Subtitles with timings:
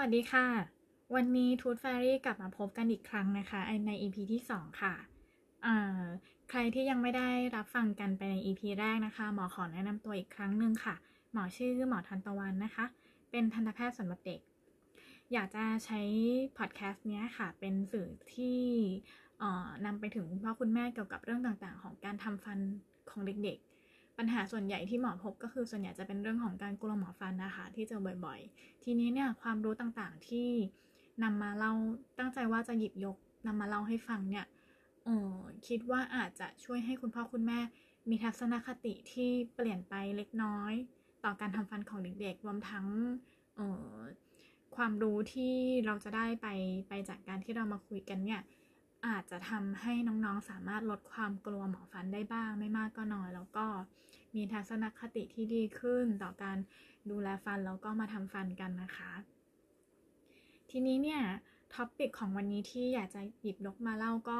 [0.00, 0.46] สวัสดีค่ะ
[1.14, 4.94] วันนี้ทูตแฟรี่กลับมาพบกันอีกครั้งนะคะใน EP ที่ 2 ค่ะ
[6.50, 10.94] ใครที่ยังไม่ได้รับฟังกันไปใน EP แรกนะคะ หมอขอแนะนำตัวอีกครั้งหนึ่งค่ะ
[11.32, 12.84] หมอชื่อหมอทันตะวันนะคะ
[13.30, 14.40] เป็นทันตแพทย์สำหรับเด็ก
[15.32, 16.00] อยากจะใช้
[16.58, 18.60] พอดแคสต์นี้ค่ะ เป็นสื่อที่
[19.86, 22.58] นำไปถึงคุณพ่อคุณแม่เกี่ยวกับเรื่องต่างๆ ของการทำฟัน
[23.10, 23.58] ของเด็ก
[24.18, 30.48] ปัญหาส่วนใหญ่ที่หมอพบก็คือส่วนใหญ่จะเป็นเรื่องของการกลัวหมอฟันนะคะ ที่เจอบ่อยๆ ทีนี้เนี่ยความรู้ต่างๆที่
[31.22, 31.72] นำมาเล่า
[32.18, 34.46] ตั้งใจว่าจะหยิบยกนำมาเล่าให้ฟังเนี่ย
[35.06, 37.58] ออคิดว่าอาจจะช่วยให้คุณพ่อคุณแม่
[38.08, 40.72] มีทัศนคติที่เปลี่ยนไปเล็กน้อย
[41.24, 42.86] ต่อการทำฟันของเด็กๆรวมทั้ง
[43.58, 43.60] อ
[43.94, 43.98] อ
[44.76, 45.54] ความรู้ที่
[45.86, 46.46] เราจะได้ไป
[46.88, 48.40] ไปจากการที่เรามาคุยกันเนี่ย
[49.06, 53.66] อาจจะทำให้น้องๆสามารถลดความกลัวหมอฟันได้บ้างไม่มากก็น้อยแล้วก็
[54.36, 56.58] มีทัศนคติที่ดีขึ้น ต่อการ
[57.10, 59.12] ดูแลฟันแล้วก็มาทำฟันกันนะคะ
[60.70, 61.20] ทีนี้เนี่ย
[61.74, 64.38] ท็อปปิกของวันนี้ที่อยากจะหยิบยกมาเล่าก็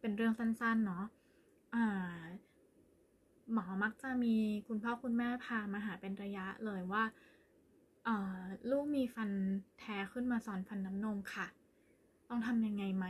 [0.00, 1.84] เป็นเรื่องสั้นๆเนาะะ
[3.52, 4.36] หมอมักจะมี
[4.66, 7.02] คุณพ่อคุณแม่พามาหาเป็นระยะเลยว่า
[8.70, 9.30] ลูกมีฟัน
[9.80, 11.46] แท้ขึ้นมาสอนฟันน้ำนมค่ะ
[12.28, 13.06] ต้องทำยังไงไหม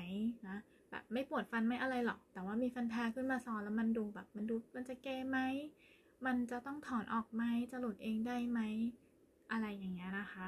[0.48, 0.56] นะ
[0.90, 5.38] แบบไม่ปวดฟันไม่อะไรหรอก แต่ว่ามีฟันแท้ขึ้นมาซ้อนแล้วมันดูแบบมันดูมันจะเกไหม
[6.26, 8.60] มันจะต้องถอนออกไหมจะหลุดเองได้ไหม
[9.50, 10.46] อะไรอย่างเงี้ยนะคะ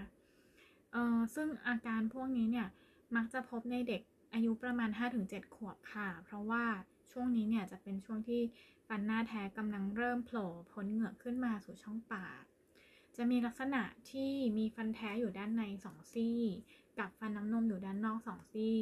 [0.92, 2.68] เออซึ่งอาการพวกนี้เนี่ย
[3.16, 4.02] มักจะพบในเด็ก
[4.34, 4.90] อายุประมาณ
[5.22, 6.64] 5-7 ขวบค่ะ เพราะว่า
[7.12, 8.40] ช่วงนี้เนี่ยจะเป็นช่วงที่
[8.88, 12.42] ฟันหน้าแท้กำลังเริ่มโผล่พ้นเหงือกขึ้นมาสู่ช่องปาก
[13.16, 16.40] จะมีลักษณะที่มีฟันแท้อยู่ด้านในสองซี่
[16.98, 18.78] กับฟันน้ำนมอยู่ด้านนอกสองซี่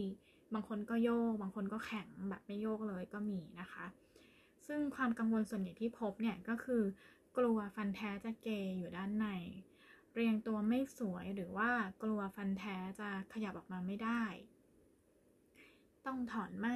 [0.55, 3.84] บางคนก็โยก บางคนก็แข็งแบบไม่โยกเลยก็มีนะคะ
[4.69, 6.83] ซึ่งความกังวลส่วนใหญ่ที่พบเนี่ยก็คือ
[7.39, 9.27] กลัวฟันแท้จะเกยอยู่ด้านใน
[10.15, 11.71] เรียงตัวไม่สวยหรือว่า
[12.03, 14.23] กลัวฟันแท้จะขยับออกมาไม่ได้
[16.07, 16.69] ต้องถอนไหม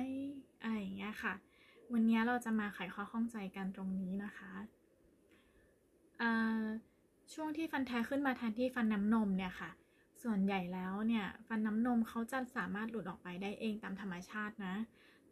[0.63, 1.35] อะไรอย่างเงี้ยค่ะ
[1.93, 4.53] วันนี้เราจะมาไขข้อข้องใจกันตรงนี้นะคะ
[7.35, 9.71] ช่วงที่ฟันแท้ขึ้นมาแทนที่ฟันน้ำนมเนี่ยค่ะ
[10.23, 14.75] ส่วนใหญ่แล้วเนี่ยฟันน้ำนมเขาจะสามารถหลุดออกไปได้เองตามธรรมชาตินะ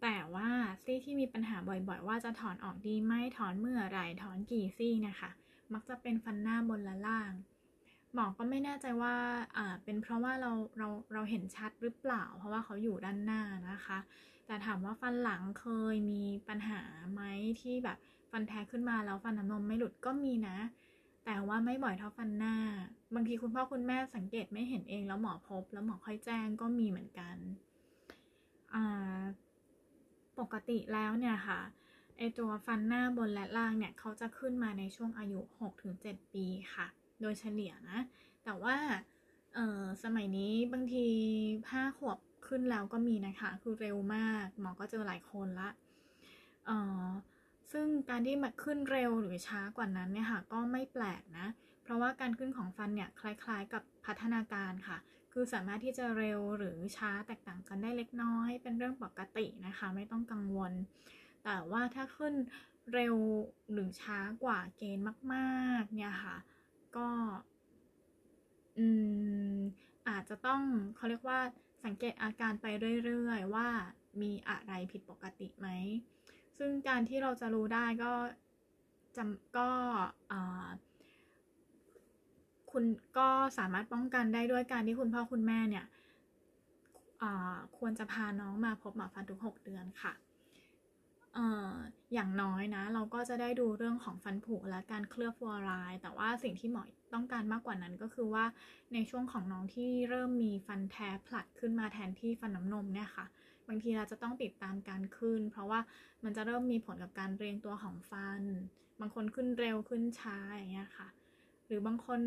[0.02, 0.48] แต่ว่า
[0.82, 5.30] ซี่ที่มีปัญหาบ่อยๆ ว่าจะถอนออกดีไหมถอนเมื่อไหร่ถอนกี่ซี่นะคะ
[5.72, 7.32] มักจะเป็นฟันหน้าบนและล่าง
[8.14, 9.14] หมอก็ไม่แน่ใจว่า
[9.56, 13.40] อ่าเป็นเพราะว่าเราเราเราเห็นชัดหรือเปล่า เพราะว่าเขาอยู่ด้านหน้า
[13.70, 13.98] นะคะ
[14.46, 16.80] แต่ถามว่าฟันหลังเคยมีปัญหา
[17.12, 17.22] ไหม
[17.60, 17.98] ที่แบบ
[18.30, 20.56] ฟันแท้ขึ้นมาแล้วฟันน้ำนมไม่หลุดก็มีนะ
[21.24, 22.54] แต่ว่าไม่บ่อยเท่าฟันหน้า
[23.14, 27.36] บางทีคุณพ่อคุณแม่สังเกตไม่เห็นเองแล้วหมอพบ แล้วหมอค่อยแจ้งก็มีเหมือนกัน
[28.74, 29.20] อ่า
[30.40, 31.60] ปกติแล้วเนี่ยค่ะ
[32.18, 35.40] ไอตัวฟันหน้าบนและล่างเนี่ยเขาจะขึ้นมาในช่วงอายุ
[35.90, 36.86] 6-7 ปีค่ะ
[37.20, 37.98] โดยเฉลี่ยนะ
[38.44, 38.76] แต่ว่า
[40.02, 41.06] สมัยนี้บางที
[41.72, 45.70] ห้าขวบขึ้นแล้วก็มีนะคะ คือเร็วมาก หมอก็เจอหลายคนละ
[47.72, 51.46] ซึ่งการที่มาขึ้นเร็วหรือช้ากว่านั้นเนี่ยค่ะก็ไม่แปลกนะ
[51.82, 54.98] เพราะว่าการขึ้นของฟันเนี่ยคล้ายๆกับพัฒนาการค่ะ
[55.32, 60.72] คือสามารถที่จะเร็วหรือช้าแตกต่างกันได้เล็กน้อย เป็นเรื่องปกตินะคะ ไม่ต้องกังวล
[61.44, 62.34] แต่ว่าถ้าขึ้น
[62.94, 63.16] เร็ว
[63.72, 65.04] หรือช้ากว่าเกณฑ์
[65.34, 66.36] มากๆ เนี่ยค่ะ
[66.96, 67.08] ก็
[68.78, 68.86] อื
[69.54, 69.56] ม
[70.08, 70.62] อาจจะต้อง
[70.96, 71.40] เขาเรียกว่า
[71.84, 72.66] สังเกตอาการไป
[73.04, 73.68] เรื่อยๆ ว่า
[74.22, 75.68] มีอะไรผิดปกติไหม
[76.58, 78.12] ซึ่งการที่เราจะรู้ได้ก็
[79.16, 79.70] จำก็
[80.32, 80.68] อ่า
[82.72, 82.84] คุณ
[83.18, 85.84] ก็สามารถป้องกันได้ด้วยการที่คุณพ่อคุณแม่เนี่ย
[87.78, 90.12] ควรจะพาน้องมาพบหมอฟันทุก 6 เดือนค่ะ
[92.14, 96.82] อย่างน้อยนะ เราก็จะได้ดูเรื่องของฟันผุและการเคลือบฟัวราย แต่ว่าสิ่งที่หมอ
[97.14, 98.44] ต้องการมากกว่านั้นก็คือว่า
[98.94, 103.26] ในช่วงของน้องที่เริ่มมีฟันแท้ผลัดขึ้นมาแทนที่ฟันน้ำนมเนี่ยค่ะ
[103.68, 105.80] บางทีเราจะต้องติดตามการขึ้น เพราะว่า
[106.24, 108.42] มันจะเริ่มมีผลกับการเรียงตัวของฟัน
[109.00, 111.08] บางคนขึ้นเร็วขึ้นช้าอย่างเงี้ยค่ะ
[111.66, 112.20] หรือบางคน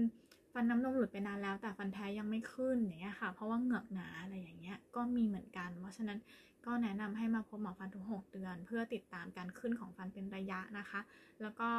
[0.54, 6.20] ฟันน้ำนมหลุดไปนานแล้ว แต่ฟันแท้ยังไม่ขึ้นอย่างเงี้ยค่ะ เพราะว่าเหงือกหนาอะไรอย่างเงี้ยก็มีเหมือนกัน เพราะฉะนั้น
[6.66, 11.00] ก็แนะนำให้มาพบหมอฟันทุก 6 เดือน เพื่อติดตามการขึ้นของฟันเป็นระยะนะคะ
[11.42, 11.70] แล้วก็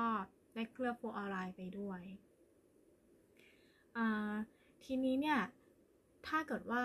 [0.54, 2.02] ได้เคลือบฟูออไรไปด้วย
[4.84, 5.38] ทีนี้เนี่ย
[6.26, 6.84] ถ้าเกิดว่า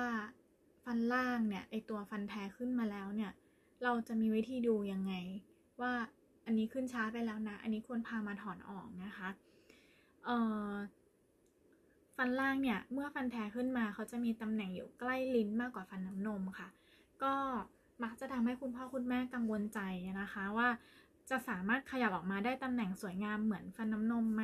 [0.84, 3.32] ฟันล่างเนี่ยไอตัวฟันแท้ขึ้นมาแล้วเนี่ย
[3.84, 5.14] เราจะมีวิธีดูยังไง
[5.82, 5.94] ว่า
[6.46, 9.30] อันนี้ขึ้นช้าไปแล้วนะ อันนี้ควรพามาถอนออกนะคะ
[10.26, 10.38] เอ่
[10.70, 10.72] อ
[12.20, 16.70] ฟันล่างเนี่ย เมื่อฟันแท้ขึ้นมาเขาจะมีตำแหน่งอยู่ใกล้ลิ้นมากกว่าฟันน้ำนมค่ะ
[17.24, 17.34] ก็
[18.04, 19.80] มักจะทำให้คุณพ่อคุณแม่กังวลใจ
[20.22, 20.70] นะคะว่า
[21.30, 24.44] จะสามารถขยับออกมาได้ตำแหน่งสวยงามเหมือนฟันน้ำนมไหม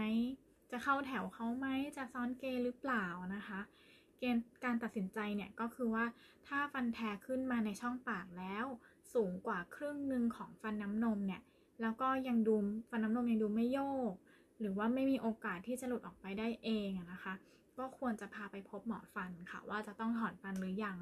[0.71, 1.67] จะเข้าแถวเขาไหม
[1.97, 3.05] จะซ้อนเกยหรือเปล่า
[3.35, 3.59] นะคะ
[4.19, 6.05] เกณฑ์การตัดสินใจเนี่ยก็คือว่า
[6.47, 8.65] ถ้าฟันแท้ขึ้นมาในช่องปากแล้ว
[9.13, 11.41] สูงกว่าครึ่งหนึ่งของฟันน้ำนมเนี่ย
[11.81, 12.55] แล้วก็ยังดู
[12.89, 13.79] ฟันน้ำนมยังดูไม่โย
[14.11, 14.13] ก
[14.59, 17.33] หรือว่าไม่มีโอกาสที่จะหลุดออกไปได้เองนะคะ
[17.79, 20.97] ก็ควรจะพาไปพบหมอฟันค่ะ ว่าจะต้องถอนฟันหรือยัง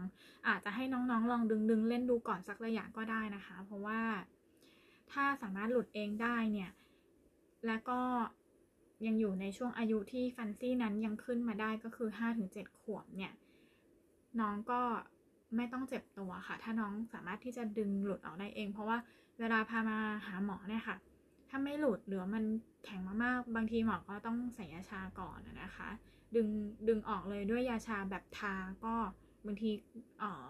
[0.48, 4.02] อาจจะให้น้องๆ ลองดึงๆ เล่นดูก่อนสักระยะก็ได้นะคะ เพราะว่า
[5.12, 6.72] ถ้าสามารถหลุดเองได้เนี่ย
[7.68, 8.00] แล้วก็
[9.06, 12.10] ยังอยู่ในช่วงอายุที่ฟันซี่นั้นยังขึ้นมาได้ก็คือ
[12.44, 13.34] 5-7 ขวบเนี่ย
[14.40, 14.82] น้องก็
[15.56, 18.98] ไม่ต้องเจ็บตัวค่ะ ถ้าน้องสามารถที่จะดึงหลุดออกได้เอง เพราะว่า
[19.40, 20.98] เวลาพามาหาหมอเนี่ยค่ะ
[21.50, 22.44] ถ้าไม่หลุดหรือมัน
[22.86, 25.90] แข็งมากๆ บางทีหมอก็ต้องใส่ยาชาก่อนนะคะ
[26.36, 26.50] ดึง
[26.88, 28.96] ดึงออกเลยด้วยยาชาแบบทาก็
[29.46, 29.72] บางที
[30.20, 30.46] เอ่อ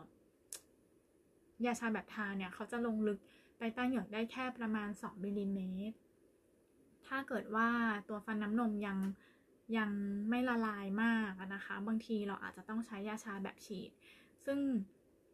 [1.66, 3.20] ยาชาแบบทาเนี่ยเขาจะลงลึก
[3.58, 5.60] ไปใต้เหงือกได้แค่ประมาณ 2มิลลิเม
[5.90, 5.98] ตร
[7.08, 7.70] ถ้าเกิดว่า
[8.10, 8.98] ตัวฟันน้ำนมยัง
[9.78, 9.92] ยัง
[10.30, 13.92] ไม่ละลายมากนะคะ บางทีเราอาจจะต้องใช้ยาชาแบบฉีด
[14.46, 14.60] ซึ่ง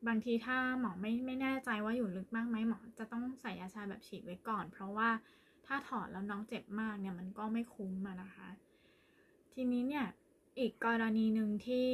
[0.08, 5.10] บางทีถ้าหมอไม่ไม่แน่ใจว่าอยู่ลึกมากไหมหมอจะต้องใส่ยาชาแบบฉีดไว้ก่อน เพราะว่า
[5.66, 8.48] ถ้าถอดแล้วน้องเจ็บมากเนี่ยมันก็ไม่คุ้มนะคะ
[9.54, 10.06] ทีนี้เนี่ย
[10.58, 11.86] อีกกรณีหนึ่งที่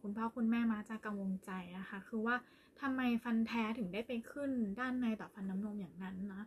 [0.00, 2.36] คุณพ่อคุณแม่มาจะกังวลใจนะคะ คือว่า
[2.80, 4.50] ทำไมฟันแท้ถึงได้ไปขึ้น
[4.80, 6.42] ด้านในต่อฟันน้ำนมอย่างนั้นนะ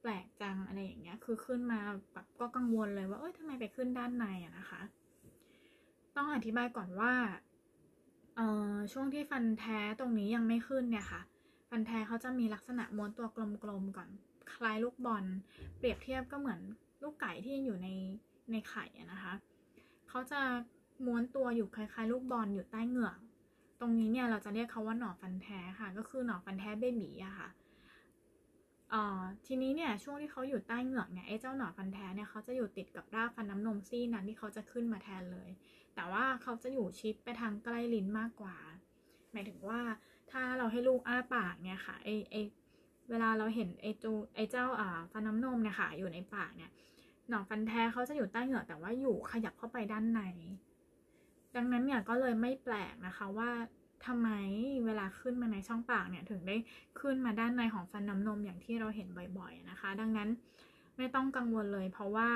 [0.00, 1.80] แปลกจังอะไรอย่างเงี้ย คือขึ้นมา
[2.12, 4.80] แบบก็กังวลเลยว่าเอ้ยทำไมไปขึ้นด้านในอะนะคะ
[6.16, 7.12] ต้องอธิบายก่อนว่า
[8.36, 11.20] เอ่อช่วงที่ฟันแท้ตรงนี้ยังไม่ขึ้นเนี่ยค่ะ
[11.70, 14.08] ฟันแท้เขาจะมีลักษณะม้วนตัวกลมๆก่อน
[14.54, 15.24] คล้ายลูกบอล
[15.78, 16.60] เปรียบเทียบก็เหมือน
[17.02, 17.88] ลูกไก่ที่อยู่ใน
[18.50, 19.32] ในไข่นะคะ
[20.08, 20.40] เขาจะ
[21.06, 23.18] ม้วนตัวอยู่คล้ายๆ ลูกบอลอยู่ใต้เหงือก
[23.80, 27.48] ตรงนี้เนี่ยเราจะเรียกเขาว่าหน่อฟันแท้ค่ะ ก็คือหน่อฟันแท้เบบีอะค่ะ
[29.46, 35.50] ทีนี้เนี่ยช่วงที่เขาอยู่ใต้เหงือกเนี่ยไอ้เจ้าหนอนฟันแท้เนี่ยเขาจะอยู่ติดกับรากฟันน้ำนมซี่นั้นที่เขาจะขึ้นมาแทนเลย
[35.94, 38.56] แต่ว่าเขาจะอยู่ชิดไปทางใกล้ลิ้นมากกว่า
[39.32, 39.80] หมายถึงว่า
[40.30, 42.40] ถ้าเราให้ลูกอ้าปากเนี่ยค่ะไอ้ไอ้
[43.10, 46.70] เวลาเราเห็นไอ้จูไอ้เจ้าอ่าฟันน้ำนมเนี่ยค่ะอยู่ในปากเนี่ย
[47.28, 50.20] หนอนฟันแท้เขาจะอยู่ใต้เหงือกแต่ว่าอยู่ขยับเข้าไปด้านใน
[51.56, 53.50] ดังนั้นเนี่ยก็เลยไม่แปลกนะคะว่า
[54.06, 54.28] ทำไม
[54.84, 56.56] เวลาขึ้นมาในช่องปากเนี่ยถึงได้
[57.00, 59.08] ขึ้นมาด้านในของฟันน้ำนมอย่างที่เราเห็น
[59.38, 60.28] บ่อยๆนะคะ ดังนั้น
[60.96, 62.30] ไม่ต้องกังวลเลย เพราะว่า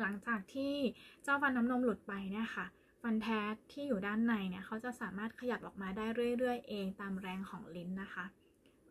[0.00, 0.74] หลังจากที่
[1.22, 2.66] เจ้าฟันน้ำนมหลุดไปเนี่ยค่ะ
[3.02, 3.40] ฟันแท้
[3.72, 6.04] ที่อยู่ด้านในเนี่ยเขาจะสามารถขยับออกมาได้
[6.38, 8.24] เรื่อยๆ เองตามแรงของลิ้นนะคะ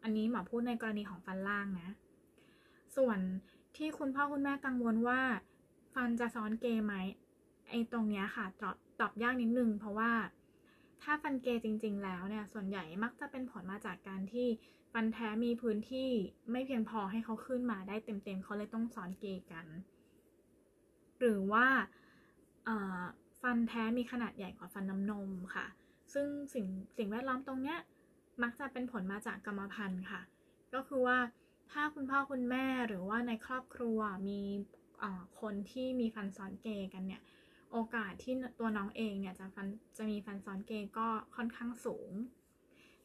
[0.03, 1.89] อันนี้หมอพูดในกรณีของฟันล่างนะ
[2.95, 3.19] ส่วน
[3.77, 5.21] ที่คุณพ่อคุณแม่กังวลว่า
[5.93, 6.93] ฟันจะซ้อนเกยไหม
[7.69, 10.11] ไอ้ตรงเนี้ยค่ะตอบ ตอบยากนิดนึง เพราะว่า
[11.03, 14.47] ถ้าฟันเกจริง ๆ แล้วเนี่ย ส่วนใหญ่มักจะเป็นผลมาจากการที่
[14.93, 16.09] ฟันแท้มีพื้นที่
[16.51, 19.65] ไม่เพียงพอให้เขาขึ้นมาได้เต็มๆเขาเลยต้องสอนเกกัน
[21.19, 21.67] หรือว่า
[23.41, 25.65] ฟันแท้มีขนาดใหญ่กว่าฟันน้ำนมค่ะ
[26.13, 26.65] ซึ่งสิ่ง
[26.97, 27.79] สิ่งแวดล้อมตรงเนี้ย
[28.43, 30.21] มักจะเป็นผลมาจากกรรมพันธุ์ค่ะ
[30.73, 31.17] ก็คือว่า
[31.71, 33.99] ถ้าคุณพ่อคุณแม่หรือว่าในครอบครัว
[34.29, 34.41] มี
[35.41, 37.21] คนที่มีฟันซ้อนเกกันเนี่ย
[37.71, 39.67] โอกาสที่ตัวน้องเองเนี่ยจะฟัน
[39.97, 42.11] จะมีฟันซ้อนเกย์ก็ค่อนข้างสูง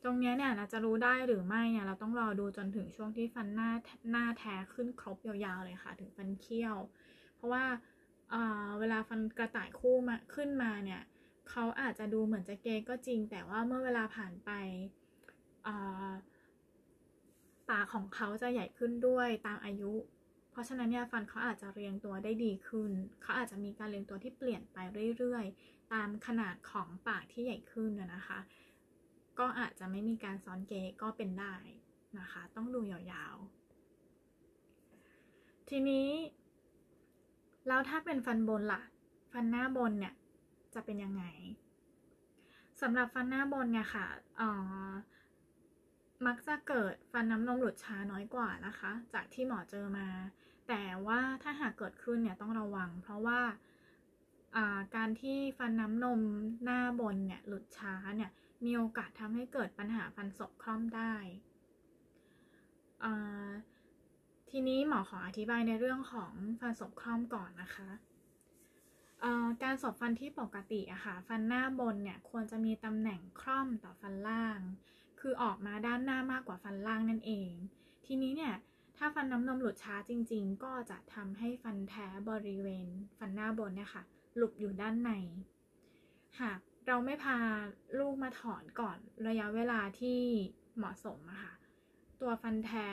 [0.03, 3.71] ตรงนี้เนี่ยเราจะรู้ได้หรือไม่เนี่ยเราต้องรอดูจนถึงช่วงที่ฟันหน้า
[4.11, 6.77] หน้าแท้ขึ้นครบยาวๆเลยค่ะ ถึงฟันเคี้ยว
[7.37, 7.65] เพราะว่า
[8.79, 11.03] เวลาฟันกระต่ายคู่มาขึ้นมาเนี่ย
[11.51, 14.51] เขาอาจจะดูเหมือนจะเกย์ก็จริง แต่ว่าเมื่อเวลาผ่านไป
[17.71, 19.93] ปากของเขาจะใหญ่ขึ้นด้วยตามอายุ
[20.55, 22.93] เพราะฉะนั้นเนี่ยฟันเขาอาจจะเรียงตัวได้ดีขึ้น
[23.23, 24.79] เขาอาจจะมีการเรียงตัวที่เปลี่ยนไป
[25.19, 28.39] เรื่อยๆ ตามขนาดของปากที่ใหญ่ขึ้นนะคะ
[29.39, 31.55] ก็อาจจะไม่มีการซ้อนเกก็เป็นได้
[32.19, 36.09] นะคะ ต้องดูยาวๆ ทีนี้
[37.69, 38.83] แล้วถ้าเป็นฟันบนละ่ะ
[39.33, 40.15] ฟันหน้าบนเนี่ย
[40.75, 41.25] จะเป็นยังไง
[42.81, 44.07] สำหรับฟันหน้าบนเนี่ยค่ะ
[46.27, 50.07] มักจะเกิดฟันน้ำนมหลุดช้าน้อยกว่านะคะ จากที่หมอเจอมา
[50.69, 53.41] แต่ว่าถ้าหากเกิดขึ้นเนี่ยต้องระวัง เพราะว่า
[54.97, 56.21] การที่ฟันน้ำนม
[56.65, 58.31] หน้าบนเนี่ยหลุดช้าเนี่ย
[58.65, 61.15] มีโอกาสทำให้เกิดปัญหาฟันศกคล่อมได้
[64.51, 67.91] ทีนี้หมอขออธิบายในเรื่องของฟันศกคล่อมก่อนนะคะ
[69.63, 74.59] การสบฟันที่ปกติอะค่ะฟันหน้าบนเนี่ยควรจะมีตำแหน่งคล่อมต่อฟันล่าง
[75.21, 77.51] คือออกมาด้านหน้ามากกว่าฟันล่างนั่นเอง
[78.07, 78.55] ทีนี้เนี่ย
[78.97, 84.03] ถ้าฟันน้ำนมหลุดช้าจริง ๆ ก็จะทำให้ฟันแท้บริเวณ ฟันหน้าบนเนี่ยค่ะ
[84.37, 85.11] หลุดอยู่ด้านใน
[86.41, 87.39] หากเราไม่พา
[87.99, 88.99] ลูกมาถอนก่อน
[89.29, 90.21] ระยะเวลาที่
[90.77, 91.55] เหมาะสมอะค่ะ
[92.21, 92.89] ตัวฟันแท้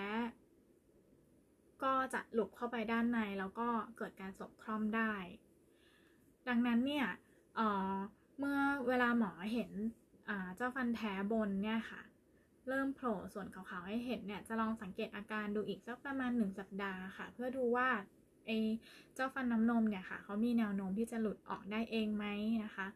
[1.84, 3.68] ก็จะหลุดเข้าไปด้านในแล้วก็
[3.98, 5.14] เกิดการสบคล่อมได้
[6.48, 7.08] ดังนั้นเนี่ย
[8.40, 9.72] เมื่อเวลาหมอเห็น
[10.56, 12.02] เจ้าฟันแท้บนเนี่ยค่ะ
[12.68, 17.88] เริ่มโผล่ส่วนขาวๆให้เห็นเนี่ย จะลองสังเกตอาการดูอีกสักประมาณหนึ่งสัปดาห์ค่ะ เพื่อดูว่า
[18.46, 18.52] ไอ
[19.16, 22.26] เจ้าฟันน้ำนมเนี่ยค่ะเขามีแนวโน้มที่จะหลุดออกได้เองไหม
[22.66, 22.88] นะคะ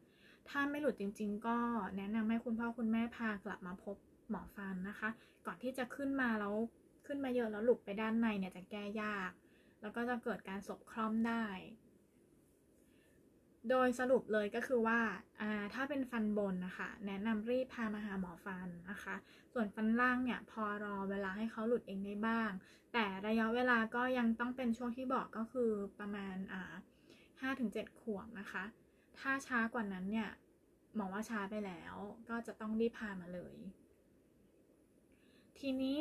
[0.49, 1.57] ถ้าไม่หลุดจริง ๆ ก็
[1.97, 3.95] แนะนำให้คุณพ่อคุณแม่พากลับมาพบ
[4.29, 5.09] หมอฟันนะคะ
[5.45, 6.55] ก่อนที่จะขึ้นมาแล้ว
[7.05, 9.31] ขึ้นมาเยอะแล้วหลุดไปด้านในเนี่ยจะแก้ยาก
[9.81, 11.45] แล้วก็จะเกิดการสบคล่อมได้
[13.69, 14.99] โดยสรุปเลยก็คือว่า
[15.73, 19.15] ถ้าเป็นฟันบนนะคะ แนะนำรีบพามาหาหมอฟันนะคะ
[19.53, 22.51] ส่วนฟันล่างเนี่ยพอรอเวลาให้เขาหลุดเองได้บ้าง
[22.93, 26.73] แต่ระยะเวลาก็ยังต้องเป็นช่วงที่บอกก็คือประมาณอ่า
[27.41, 28.63] ห้าถึงเจ็ดขวบนะคะ
[29.19, 30.29] ถ้าช้ากว่านั้นเนี่ย
[30.95, 31.95] หมอว่าช้าไปแล้ว
[32.29, 33.55] ก็จะต้องรีบพามาเลย
[35.59, 35.99] ทีนี้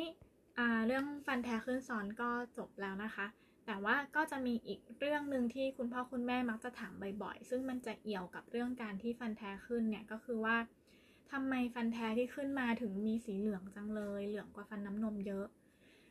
[0.85, 3.25] เรื่องฟันแท้ขึ้นซ้อนก็จบแล้วนะคะ
[3.65, 6.93] แต่ว่าก็จะมีอีกเรื่องหนึ่งที่คุณพ่อคุณแม่มักจะถาม
[7.23, 10.57] บ่อยๆ ซึ่งมันจะเอี่ยวกับเรื่องการที่ฟันแท้ขึ้นเนี่ยก็คือว่า
[11.31, 15.47] ทำไมฟันแท้ที่ขึ้นมาถึงมีสีเหลืองจังเลย เหลืองกว่าฟันน้ำนมเยอะ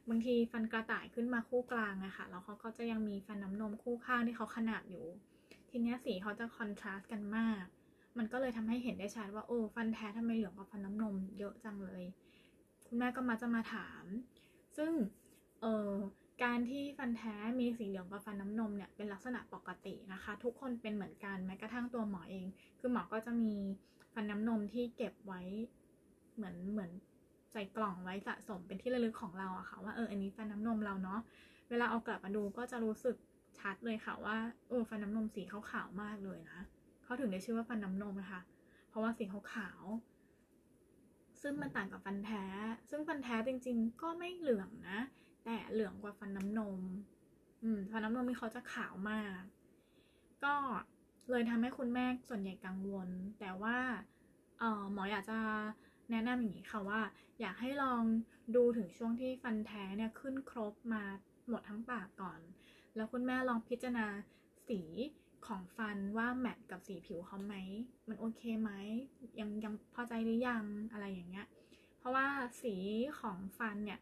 [0.08, 5.06] บางทีฟันกระต่ายขึ้นมาคู่กลางอะคะ่ะแล้วเขาก็จะยังมีฟันน้ำนมคู่ข้างที่เขาขนาดอยู่
[5.70, 7.64] ทีนี้สีเขาจะคอนทราสต์กันมาก
[8.18, 12.04] มันก็เลยทำให้เห็นได้ชัดว่าโอ้ฟันแท้ทำไมเหลืองกว่าฟันน้ำนมเยอะจังเลย
[12.86, 14.04] คุณแม่ก็มาจะมาถาม
[14.76, 14.92] ซึ่ง
[15.60, 15.92] เออ
[16.42, 22.46] การที่ฟันแท้มีสีเหลืองกับฟันน้ำนมเนี่ยเป็นลักษณะปกตินะคะ ทุกคนเป็นเหมือนกันแม้กระทั่งตัวหมอเอง
[22.78, 23.54] คือหมอก็จะมี
[24.14, 25.42] ฟันน้ำนมที่เก็บไว้
[26.34, 26.90] เหมือนเหมือน
[27.52, 31.20] ใส่กล่องไว้สะสมเป็นที่ระลึกของเราอะค่ะว่าเอออันนี้ฟันน้ำนมเราเนาะ
[31.70, 33.16] เวลาเอากลับมาดูก็จะรู้สึก
[33.58, 34.36] ชัดเลยค่ะว่า
[34.68, 36.60] เออฟันน้ำนมสีขาวๆมากเลยนะ
[37.04, 38.40] เขาถึงได้ชื่อว่าฟันน้ำนมนะคะ
[38.88, 39.82] เพราะว่าสีขาว
[41.42, 42.44] ซึ่งมันต่างกับฟันแท้
[42.90, 44.98] ซึ่งฟันแท้จริง ๆ ก็ไม่เหลืองนะ
[45.44, 46.80] แต่เหลืองกว่าฟันน้ำนม
[47.62, 49.40] อืม ฟันน้ำนมมีเขาจะขาวมาก
[50.44, 50.54] ก็
[51.30, 53.08] เลยทำให้คุณแม่ส่วนใหญ่กังวล
[53.40, 53.78] แต่ว่า
[54.58, 55.38] เออหมออยากจะ
[56.10, 57.00] แนะนำอย่างนี้ค่ะว่า
[57.40, 58.02] อยากให้ลอง
[58.56, 61.02] ดูถึงช่วงที่ฟันแท้เนี่ยขึ้นครบมา
[61.48, 62.40] หมดทั้งปากก่อน
[62.96, 64.06] แล้วคุณแม่ลองพิจารณา
[64.68, 64.80] สี
[65.46, 67.54] ของฟันว่าแมทกับสีผิวเขาไหม
[68.08, 68.70] มันโอเคไหม
[69.40, 71.46] ยังยังพอใจหรือยังอะไรอย่างเงี้ย
[71.98, 72.26] เพราะว่า
[72.62, 72.74] สี
[73.20, 73.98] ของฟันเนี่ย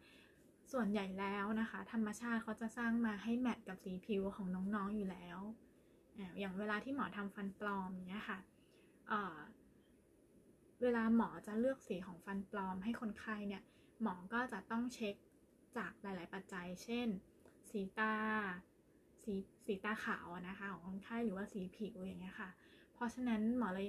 [0.73, 5.39] ส่วนใหญ่แล้วนะคะ ธรรมชาติเขาจะสร้างมาให้แมทกับสีผิวของน้องๆอยู่แล้ว
[6.39, 8.39] อย่างเวลาที่หมอทำฟันปลอมเงี้ยค่ะ
[10.83, 13.63] เวลาหมอจะเลือกสีของฟันปลอมให้คนไข้เนี่ย
[14.03, 15.15] หมอก็จะต้องเช็ค
[15.77, 17.09] จากหลาย ๆ ปัจจัย เช่น
[17.71, 18.15] สีตา
[19.23, 19.35] สี
[19.67, 22.51] สีตาขาวนะคะของคนไข้หรือว่าสีผิวอย่างเงี้ยค่ะ
[22.95, 23.89] เพราะฉะนั้นหมอเลย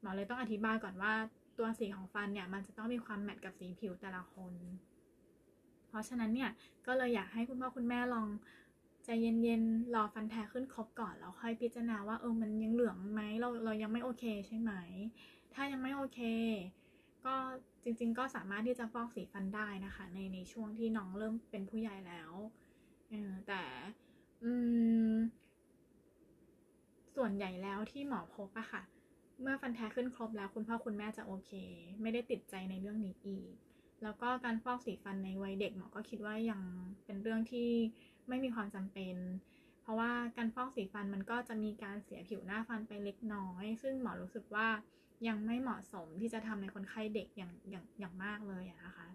[0.00, 1.12] หมอเลยต้องอธิบายก่อนว่า
[1.58, 4.52] ตัวสีของฟันเนี่ยมันจะต้องมีความแมทกับสีผิวแต่ละคน
[5.94, 6.50] ราะฉะนั้นเนี่ย
[6.86, 8.28] ก็เลยอยากให้คุณพ่อคุณแม่ลอง
[9.04, 14.72] ใจเย็นๆรอฟันแท้ขึ้นครบก่อนแล้วค่อยพิจารณาว่าเออมันยังเหลืองไหมเราเรายังไม่โอเคใช่ไหม
[15.54, 16.20] ถ้ายังไม่โอเค
[17.24, 17.34] ก็
[17.82, 22.30] จริงๆ ก็สามารถที่จะฟอกสีฟันได้นะคะ ในในช่วงที่น้องเริ่มเป็นผู้ใหญ่แล้ว
[23.46, 23.62] แต่
[24.42, 24.52] อื
[27.16, 28.82] ส่วนใหญ่แล้วที่หมอพบอะค่ะ
[29.40, 31.50] เมื่อฟันแท้ขึ้นครบแล้วคุณพ่อคุณแม่จะโอเค
[32.02, 33.54] ไม่ได้ติดใจในเรื่องนี้อีก
[34.04, 36.60] แล้วก็การฟอกสีฟันในวัยเด็กหมอก็คิดว่ายัง
[37.04, 37.70] เป็นเรื่องที่
[38.28, 39.16] ไม่มีความจำเป็น
[39.82, 44.68] เพราะว่าการฟอกสีฟันมันก็จะมีการเสียผิวหน้าฟันไปเล็กน้อย ซึ่งหมอรู้สึกว่า
[45.28, 49.08] ยังไม่เหมาะสมที่จะทำในคนไข้เด็กอย่างอย่างอย่างมากเลยนะคะ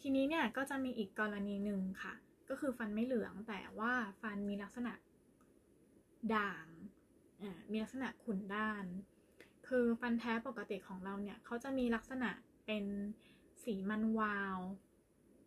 [0.00, 2.14] ทีนี้เนี่ยก็จะมีอีกกรณีหนึ่งค่ะ
[2.48, 4.92] ก็คือฟันไม่เหลืองแต่ว่าฟันมีลักษณะ
[6.34, 6.66] ด่าง
[7.70, 8.84] มีลักษณะขุ่นด้าน
[9.68, 12.30] คือฟันแท้ปกติของเราเนี่ยเขาจะมีลักษณะ
[12.66, 12.84] เป็น
[13.64, 14.58] สีมันวาว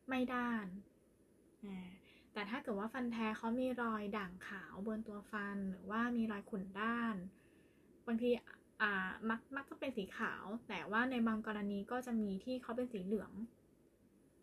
[0.07, 0.65] ไม่ด้าน
[2.33, 7.15] แต่ถ้าเกิดว่าฟันแท้เขามีรอยด่างขาวบนตัวฟันหรือว่ามีรอยขุ่นด้าน
[8.07, 8.29] บางที
[9.29, 13.31] มักมักจะเป็นสีขาว แต่ว่าในบางกรณีก็จะมีที่เขาเป็นสีเหลือง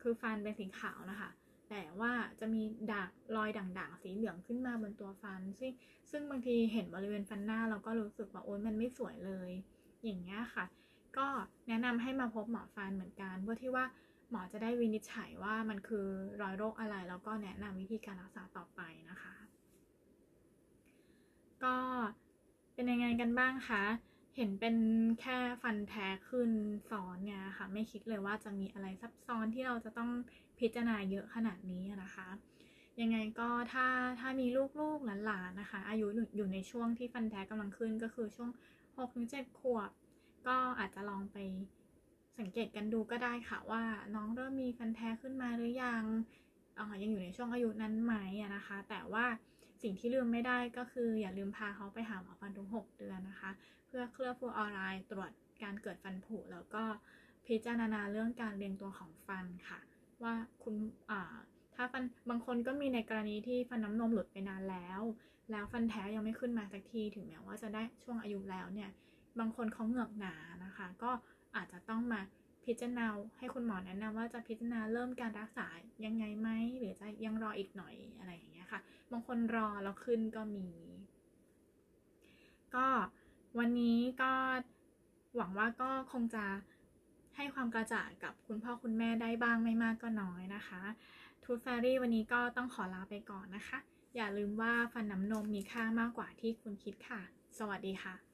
[0.02, 1.30] คือฟันเป็นสีขาวนะคะ
[1.70, 2.62] แต่ว่าจะมี
[2.92, 5.72] ด่างรอยด่างๆ สีเหลืองขึ้นมาบนตัวฟัน ซึ่ง
[6.10, 9.50] ซึ่งบางทีเห็นบริเวณฟันหน้าเราก็รู้สึกว่าโอ๊ยมันไม่สวยเลย
[10.04, 10.64] อย่างเงี้ยค่ะ
[11.18, 11.28] ก็
[11.68, 13.84] แนะนำให้มาพบหมอฟันเหมือนกันเพื่อที่ว่า
[14.30, 16.06] หมอจะได้วินิจฉัยว่ามันคือ
[16.40, 18.80] รอยโรคอะไร แล้วก็แนะนำวิธีการรักษาต่อไป
[19.10, 19.34] นะคะ
[21.64, 21.76] ก็
[22.74, 23.82] เป็นยังไงกันบ้างคะ
[24.36, 24.76] เห็นเป็น
[25.20, 26.50] แค่ฟันแท้ขึ้น
[26.90, 30.10] ซ้อนเนี่ยค่ะ ไม่คิดเลยว่าจะมีอะไรซับซ้อนที่เราจะต้อง
[30.58, 32.28] พิจารณาเยอะขนาดนี้นะคะ
[33.00, 33.86] ยังไงก็ถ้า
[34.20, 34.46] ถ้ามี
[34.80, 36.06] ลูกๆหลานๆนะคะ อายุ
[36.36, 38.50] อยู่ในช่วงที่ฟันแท้กำลังขึ้นก็คือช่วง
[38.98, 39.90] 6-7ขวบ
[40.48, 41.38] ก็อาจจะลองไป
[42.38, 43.82] สังเกตกันดูก็ได้ค่ะว่า
[44.14, 46.04] น้องเริ่มมีฟันแท้ขึ้นมาหรือยัง
[46.78, 48.14] อยังอยู่ในช่วงอายุนั้นไหม
[48.56, 49.24] นะคะ แต่ว่า
[49.82, 53.50] สิ่งที่ลืมไม่ได้ก็คืออย่าลืมพาเขาไปหาหมอฟันทุกหกเดือนนะคะ
[53.86, 55.30] เพื่อเคลือบฟูออรด์ตรวจ
[55.62, 56.82] การเกิดฟันผุแล้วก็
[57.46, 59.78] พิจารณาเรื่องการเรียงตัวของฟันค่ะ
[60.22, 60.74] ว่าคุณ
[61.74, 65.00] ถ้าฟันบางคนก็มีในกรณีที่ฟันน้ำนมหลุดไปนานแล้ว
[65.50, 68.90] แล้วฟันแท้ยังไม่ขึ้นมาสักทีถึงแม้ว่าจะได้ช่วงอายุแล้วเนี่ย
[69.38, 71.10] บางคนเขาเหงือกหนานะคะ ก็
[71.56, 72.20] อาจจะต้องมา
[72.64, 73.06] พิจารณา
[73.38, 75.66] ให้คุณหมอแนะนำว่าจะพิจารณาเริ่มการรักษา
[76.04, 76.48] ยังไงไหม
[76.78, 78.80] หรือจะยังรออีกหน่อยอะไรอย่างเงี้ยค่ะ
[79.12, 80.68] บางคนรอแล้วขึ้นก็มี
[82.74, 82.86] ก็
[83.58, 84.32] วันนี้ก็
[85.36, 86.44] หวังว่าก็คงจะ
[87.36, 90.82] ให้ความกระจ่างกับคุณพ่อคุณแม่ได้บ้างไม่มากก็น้อยนะคะ
[91.44, 93.78] ทูตแฟรี่วันนี้ก็ต้องขอลาไปก่อนนะคะ
[94.16, 97.20] อย่าลืมว่าฟันน้ำนมมีค่ามากกว่าที่คุณคิดค่ะ
[97.58, 98.33] สวัสดีค่ะ